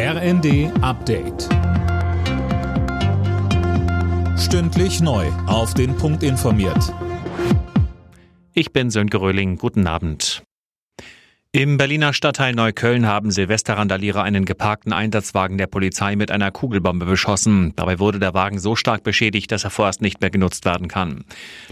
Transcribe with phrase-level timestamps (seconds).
[0.00, 1.48] RND Update.
[4.38, 5.26] Stündlich neu.
[5.48, 6.94] Auf den Punkt informiert.
[8.54, 9.58] Ich bin Sönke Röhling.
[9.58, 10.44] Guten Abend.
[11.50, 17.72] Im Berliner Stadtteil Neukölln haben Silvesterrandalierer einen geparkten Einsatzwagen der Polizei mit einer Kugelbombe beschossen.
[17.74, 21.24] Dabei wurde der Wagen so stark beschädigt, dass er vorerst nicht mehr genutzt werden kann.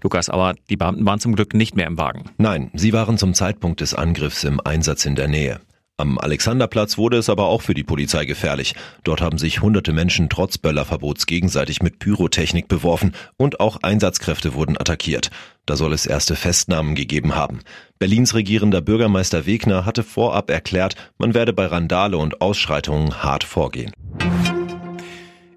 [0.00, 2.30] Lukas, aber die Beamten waren zum Glück nicht mehr im Wagen.
[2.38, 5.58] Nein, sie waren zum Zeitpunkt des Angriffs im Einsatz in der Nähe.
[6.02, 8.74] Am Alexanderplatz wurde es aber auch für die Polizei gefährlich.
[9.04, 14.76] Dort haben sich hunderte Menschen trotz Böllerverbots gegenseitig mit Pyrotechnik beworfen und auch Einsatzkräfte wurden
[14.76, 15.30] attackiert.
[15.64, 17.60] Da soll es erste Festnahmen gegeben haben.
[18.00, 23.92] Berlins regierender Bürgermeister Wegner hatte vorab erklärt, man werde bei Randale und Ausschreitungen hart vorgehen.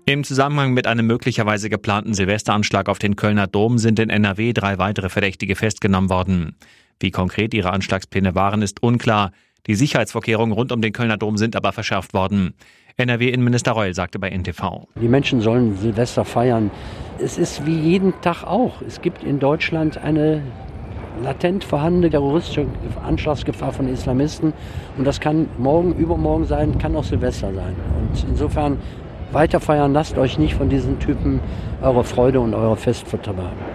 [0.05, 4.77] Im Zusammenhang mit einem möglicherweise geplanten Silvesteranschlag auf den Kölner Dom sind in NRW drei
[4.77, 6.55] weitere Verdächtige festgenommen worden.
[7.00, 9.32] Wie konkret ihre Anschlagspläne waren, ist unklar.
[9.68, 12.54] Die Sicherheitsvorkehrungen rund um den Kölner Dom sind aber verschärft worden.
[12.98, 14.88] NRW-Innenminister Reul sagte bei NTV.
[15.02, 16.71] Die Menschen sollen Silvester feiern.
[17.20, 18.82] Es ist wie jeden Tag auch.
[18.82, 20.41] Es gibt in Deutschland eine
[21.24, 22.68] latent vorhandene terroristische
[23.04, 24.54] Anschlagsgefahr von Islamisten.
[24.98, 27.76] Und das kann morgen, übermorgen sein, kann auch Silvester sein.
[27.99, 28.77] Und insofern
[29.32, 31.40] weiter feiern, lasst euch nicht von diesen Typen
[31.82, 33.74] eure Freude und eure Fest vertreiben.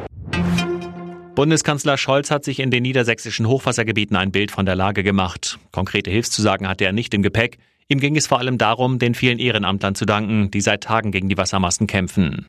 [1.34, 5.58] Bundeskanzler Scholz hat sich in den niedersächsischen Hochwassergebieten ein Bild von der Lage gemacht.
[5.70, 7.58] Konkrete Hilfszusagen hatte er nicht im Gepäck.
[7.88, 11.28] Ihm ging es vor allem darum, den vielen Ehrenamtlern zu danken, die seit Tagen gegen
[11.28, 12.46] die Wassermassen kämpfen.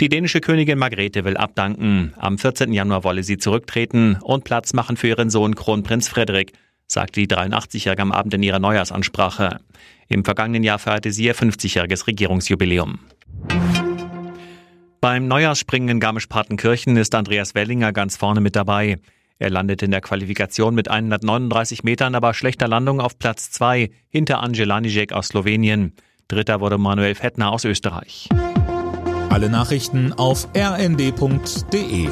[0.00, 2.12] Die dänische Königin Margrethe will abdanken.
[2.18, 2.72] Am 14.
[2.72, 6.52] Januar wolle sie zurücktreten und Platz machen für ihren Sohn Kronprinz Frederik,
[6.86, 9.60] sagte die 83-Jährige am Abend in ihrer Neujahrsansprache.
[10.08, 12.98] Im vergangenen Jahr feierte sie ihr 50-jähriges Regierungsjubiläum.
[15.00, 18.98] Beim Neujahrsspringen in Garmisch-Partenkirchen ist Andreas Wellinger ganz vorne mit dabei.
[19.38, 24.40] Er landet in der Qualifikation mit 139 Metern, aber schlechter Landung auf Platz 2 hinter
[24.42, 25.92] Angela Nijek aus Slowenien.
[26.28, 28.28] Dritter wurde Manuel Fettner aus Österreich.
[29.28, 32.08] Alle Nachrichten auf rnd.de